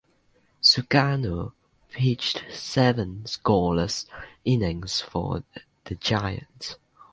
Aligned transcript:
Sugano 0.63 1.53
pitched 1.91 2.41
seven 2.51 3.21
scoreless 3.27 4.07
innings 4.43 4.99
for 4.99 5.43
the 5.85 5.93
Giants. 5.93 6.77